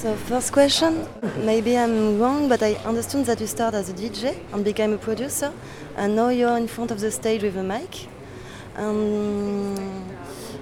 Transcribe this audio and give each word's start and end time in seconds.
So 0.00 0.16
first 0.16 0.54
question, 0.54 1.06
maybe 1.44 1.76
I'm 1.76 2.18
wrong, 2.18 2.48
but 2.48 2.62
I 2.62 2.76
understood 2.86 3.26
that 3.26 3.38
you 3.38 3.46
started 3.46 3.76
as 3.76 3.90
a 3.90 3.92
DJ 3.92 4.34
and 4.50 4.64
became 4.64 4.94
a 4.94 4.96
producer, 4.96 5.52
and 5.94 6.16
now 6.16 6.30
you're 6.30 6.56
in 6.56 6.68
front 6.68 6.90
of 6.90 7.00
the 7.00 7.10
stage 7.10 7.42
with 7.42 7.54
a 7.58 7.62
mic. 7.62 8.06
Um, 8.76 9.74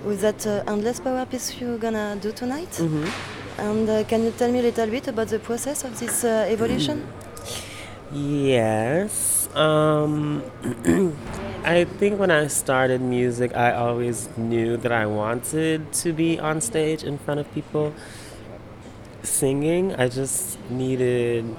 with 0.04 0.22
that 0.22 0.44
uh, 0.44 0.64
endless 0.66 0.98
power 0.98 1.24
piece 1.24 1.54
you're 1.60 1.78
gonna 1.78 2.18
do 2.20 2.32
tonight. 2.32 2.70
Mm-hmm. 2.70 3.60
And 3.60 3.88
uh, 3.88 4.02
can 4.08 4.24
you 4.24 4.32
tell 4.32 4.50
me 4.50 4.58
a 4.58 4.62
little 4.62 4.88
bit 4.88 5.06
about 5.06 5.28
the 5.28 5.38
process 5.38 5.84
of 5.84 6.00
this 6.00 6.24
uh, 6.24 6.48
evolution? 6.50 7.06
Yes. 8.12 9.48
Um, 9.54 10.42
I 11.64 11.84
think 11.84 12.18
when 12.18 12.32
I 12.32 12.48
started 12.48 13.00
music, 13.00 13.54
I 13.54 13.74
always 13.74 14.28
knew 14.36 14.76
that 14.78 14.90
I 14.90 15.06
wanted 15.06 15.92
to 15.92 16.12
be 16.12 16.40
on 16.40 16.60
stage 16.60 17.04
in 17.04 17.18
front 17.18 17.38
of 17.38 17.54
people 17.54 17.94
singing. 19.28 19.94
I 19.94 20.08
just 20.08 20.58
needed 20.70 21.56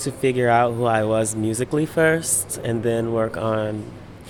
to 0.00 0.10
figure 0.10 0.48
out 0.48 0.74
who 0.74 0.84
I 0.84 1.04
was 1.04 1.36
musically 1.36 1.86
first 1.86 2.58
and 2.58 2.82
then 2.82 3.12
work 3.12 3.36
on 3.36 3.84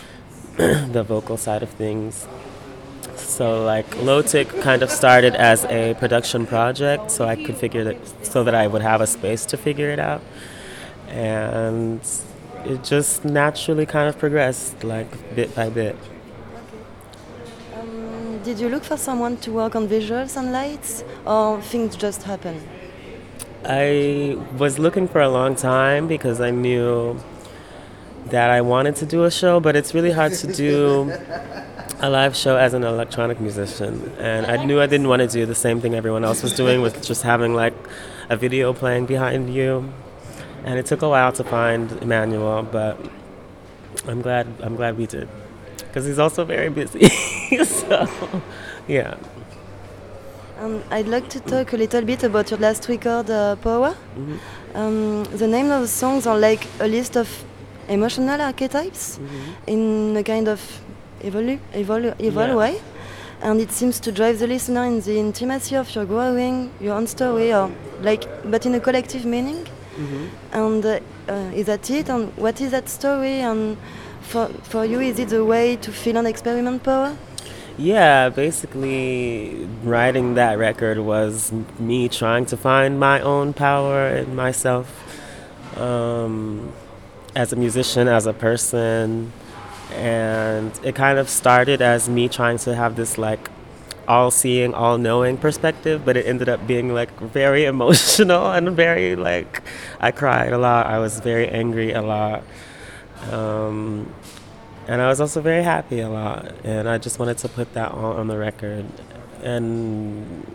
the 0.57 1.03
vocal 1.07 1.37
side 1.37 1.63
of 1.63 1.71
things. 1.71 2.27
So 3.17 3.65
like 3.65 3.97
Low 3.97 4.23
Lotic 4.23 4.63
kind 4.63 4.83
of 4.83 4.91
started 4.91 5.35
as 5.35 5.65
a 5.65 5.95
production 5.95 6.47
project 6.47 7.11
so 7.11 7.25
I 7.25 7.37
could 7.37 7.57
figure 7.57 7.85
that 7.85 8.27
so 8.27 8.45
that 8.45 8.55
I 8.55 8.67
would 8.67 8.83
have 8.83 9.01
a 9.01 9.07
space 9.07 9.47
to 9.47 9.57
figure 9.57 9.91
it 9.91 9.99
out. 9.99 10.21
And 11.09 12.01
it 12.65 12.85
just 12.85 13.25
naturally 13.25 13.87
kind 13.87 14.09
of 14.09 14.19
progressed 14.19 14.85
like 14.85 15.35
bit 15.35 15.55
by 15.55 15.71
bit. 15.71 15.97
Did 18.45 18.59
you 18.59 18.69
look 18.69 18.83
for 18.83 18.97
someone 18.97 19.37
to 19.39 19.53
work 19.53 19.77
on 19.77 19.87
visuals 19.87 20.37
and 20.37 20.53
lights, 20.53 21.05
or 21.25 21.63
things 21.63 21.95
just 21.95 22.25
happen? 22.25 22.61
I 23.65 24.37
was 24.59 24.81
looking 24.81 25.07
for 25.07 25.21
a 25.21 25.29
long 25.29 25.55
time 25.55 26.09
because 26.09 26.41
I 26.41 26.51
knew 26.51 27.21
that 28.27 28.51
I 28.51 28.61
wanted 28.61 28.97
to 28.97 29.07
do 29.07 29.23
a 29.23 29.31
show, 29.31 29.61
but 29.61 29.77
it's 29.77 29.95
really 29.95 30.11
hard 30.11 30.33
to 30.33 30.53
do 30.53 31.13
a 32.01 32.11
live 32.11 32.35
show 32.35 32.57
as 32.57 32.75
an 32.75 32.83
electronic 32.83 33.39
musician. 33.39 34.13
And 34.19 34.47
I 34.47 34.65
knew 34.65 34.81
I 34.81 34.87
didn't 34.87 35.09
want 35.09 35.23
to 35.23 35.29
do 35.29 35.47
the 35.47 35.55
same 35.55 35.81
thing 35.81 35.95
everyone 35.95 36.25
else 36.25 36.43
was 36.43 36.53
doing 36.53 36.83
with 36.83 37.01
just 37.01 37.23
having 37.23 37.55
like 37.55 37.75
a 38.29 38.37
video 38.37 38.73
playing 38.73 39.07
behind 39.07 39.55
you. 39.55 39.93
And 40.65 40.81
it 40.81 40.87
took 40.87 41.03
a 41.03 41.09
while 41.09 41.31
to 41.33 41.45
find 41.45 41.93
Emmanuel, 42.03 42.65
but 42.65 42.99
I'm 44.09 44.21
glad 44.21 44.49
I'm 44.63 44.75
glad 44.75 44.99
we 44.99 45.07
did 45.07 45.29
because 45.77 46.07
he's 46.07 46.19
also 46.19 46.45
very 46.45 46.71
busy. 46.71 47.09
so, 47.65 48.07
yeah. 48.89 49.15
Um, 50.61 50.83
I'd 50.91 51.09
like 51.09 51.29
to 51.31 51.41
talk 51.41 51.73
a 51.73 51.77
little 51.77 52.03
bit 52.03 52.23
about 52.23 52.51
your 52.51 52.61
last 52.61 52.89
record, 52.89 53.31
uh, 53.31 53.57
Power. 53.57 53.95
Mhm. 54.17 54.39
Um, 54.75 55.25
the 55.37 55.47
name 55.49 55.71
of 55.71 55.83
the 55.83 55.89
songs 55.89 56.27
are 56.27 56.39
like 56.39 56.67
a 56.81 56.87
list 56.87 57.17
of 57.17 57.29
emotional 57.89 58.41
archetypes 58.41 59.19
in 59.67 60.17
a 60.17 60.23
kind 60.23 60.49
of 60.49 60.61
evolu- 61.23 61.59
evolu- 61.75 62.15
evol 62.19 62.49
Yeah. 62.49 62.57
way. 62.57 62.81
And 63.43 63.61
it 63.61 63.73
seems 63.73 63.99
to 64.01 64.13
drive 64.13 64.39
the 64.39 64.47
listener 64.47 64.85
in 64.85 65.01
the 65.01 65.19
intimacy 65.19 65.75
of 65.77 65.93
your 65.97 66.05
growing, 66.07 66.71
your 66.81 66.95
own 66.95 67.07
story, 67.09 67.53
or 67.53 67.71
like, 68.01 68.25
but 68.51 68.65
in 68.67 68.75
a 68.75 68.81
collective 68.81 69.25
meaning. 69.25 69.67
And 70.53 70.85
uh, 70.87 71.01
uh, 71.29 71.51
is 71.55 71.67
that 71.67 71.91
it? 71.91 72.09
And 72.09 72.31
what 72.37 72.61
is 72.61 72.71
that 72.71 72.89
story? 72.89 73.41
And 73.43 73.77
for, 74.23 74.49
for 74.63 74.85
you, 74.87 75.01
is 75.01 75.19
it 75.19 75.29
the 75.31 75.45
way 75.45 75.77
to 75.77 75.91
feel 75.93 76.17
and 76.17 76.27
experiment 76.29 76.83
power? 76.85 77.17
Yeah, 77.83 78.29
basically, 78.29 79.67
writing 79.83 80.35
that 80.35 80.57
record 80.57 80.99
was 81.01 81.53
me 81.81 82.09
trying 82.09 82.47
to 82.47 82.57
find 82.57 83.01
my 83.01 83.21
own 83.21 83.55
power 83.55 84.07
in 84.07 84.37
myself 84.37 84.87
um, 85.77 86.73
as 87.35 87.53
a 87.53 87.57
musician, 87.57 88.07
as 88.07 88.25
a 88.27 88.33
person. 88.33 89.33
And 89.91 90.71
it 90.85 90.95
kind 90.95 91.19
of 91.19 91.29
started 91.29 91.83
as 91.83 92.09
me 92.09 92.29
trying 92.29 92.59
to 92.59 92.77
have 92.77 92.95
this 92.95 93.19
like 93.19 93.51
all 94.07 94.31
seeing, 94.31 94.75
all 94.75 94.97
knowing 94.97 95.37
perspective, 95.37 96.05
but 96.05 96.17
it 96.17 96.25
ended 96.25 96.49
up 96.49 96.65
being 96.69 96.95
like 96.95 97.11
very 97.19 97.65
emotional 97.75 98.53
and 98.53 98.71
very 98.77 99.17
like 99.17 99.61
I 99.99 100.13
cried 100.13 100.53
a 100.53 100.59
lot. 100.59 100.87
I 100.87 101.01
was 101.01 101.19
very 101.19 101.49
angry 101.49 101.91
a 101.91 102.03
lot. 102.03 102.45
Um, 103.33 104.15
and 104.93 105.01
I 105.01 105.09
was 105.09 105.23
also 105.23 105.41
very 105.41 105.63
happy 105.63 106.01
a 106.01 106.11
lot, 106.11 106.53
and 106.65 106.87
I 106.87 106.99
just 106.99 107.19
wanted 107.19 107.39
to 107.39 107.49
put 107.49 107.73
that 107.73 107.93
all 107.93 108.13
on 108.13 108.27
the 108.27 108.37
record. 108.37 108.85
And 109.43 110.47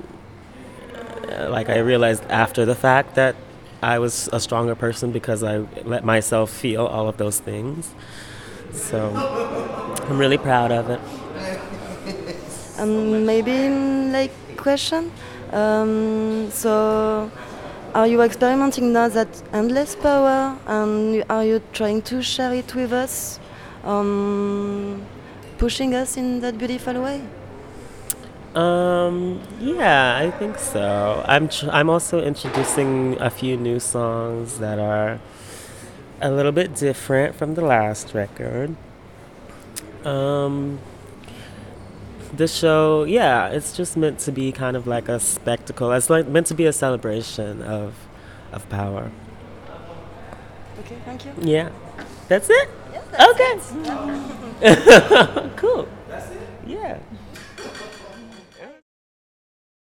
uh, 1.31 1.49
like 1.49 1.69
I 1.69 1.79
realized 1.79 2.23
after 2.29 2.63
the 2.63 2.75
fact 2.75 3.15
that 3.15 3.35
I 3.81 3.97
was 3.97 4.29
a 4.31 4.39
stronger 4.39 4.75
person 4.75 5.11
because 5.11 5.41
I 5.41 5.65
let 5.85 6.05
myself 6.05 6.51
feel 6.51 6.85
all 6.85 7.07
of 7.09 7.17
those 7.17 7.39
things. 7.39 7.95
So 8.73 8.99
I'm 10.07 10.19
really 10.19 10.37
proud 10.37 10.71
of 10.71 10.91
it. 10.91 11.01
And 12.77 13.25
maybe 13.25 13.69
like 14.11 14.33
question. 14.55 15.11
Um, 15.51 16.51
so, 16.51 17.31
are 17.95 18.05
you 18.05 18.21
experimenting 18.21 18.93
now 18.93 19.07
that 19.07 19.29
endless 19.51 19.95
power, 19.95 20.55
and 20.67 21.23
are 21.27 21.43
you 21.43 21.59
trying 21.73 22.03
to 22.03 22.21
share 22.21 22.53
it 22.53 22.75
with 22.75 22.93
us, 22.93 23.39
um, 23.87 25.05
pushing 25.57 25.95
us 25.95 26.17
in 26.17 26.41
that 26.41 26.57
beautiful 26.57 27.01
way? 27.01 27.23
Um, 28.53 29.39
yeah, 29.59 30.17
I 30.17 30.31
think 30.31 30.57
so. 30.57 31.23
I'm 31.25 31.47
tr- 31.47 31.69
I'm 31.71 31.89
also 31.89 32.21
introducing 32.21 33.19
a 33.19 33.29
few 33.29 33.55
new 33.55 33.79
songs 33.79 34.59
that 34.59 34.79
are 34.79 35.19
a 36.21 36.31
little 36.31 36.51
bit 36.51 36.75
different 36.75 37.35
from 37.35 37.53
the 37.53 37.61
last 37.61 38.13
record. 38.13 38.75
Um, 40.03 40.79
the 42.35 42.47
show, 42.47 43.03
yeah, 43.03 43.47
it's 43.49 43.75
just 43.77 43.95
meant 43.95 44.19
to 44.19 44.31
be 44.31 44.51
kind 44.51 44.75
of 44.75 44.87
like 44.87 45.07
a 45.07 45.19
spectacle. 45.19 45.91
It's 45.91 46.09
like 46.09 46.27
meant 46.27 46.47
to 46.47 46.55
be 46.55 46.65
a 46.65 46.73
celebration 46.73 47.61
of 47.61 47.93
of 48.51 48.67
power. 48.69 49.11
Okay, 50.79 50.97
thank 51.05 51.25
you. 51.25 51.33
Yeah, 51.41 51.69
that's 52.27 52.49
it. 52.49 52.69
Okay. 53.13 53.59